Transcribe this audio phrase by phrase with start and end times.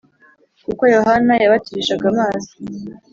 [0.65, 2.51] kuko Yohana yabatirishaga amazi